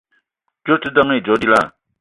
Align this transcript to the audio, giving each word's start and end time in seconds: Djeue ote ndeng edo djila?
Djeue 0.63 0.75
ote 0.77 0.87
ndeng 0.91 1.13
edo 1.17 1.33
djila? 1.39 1.61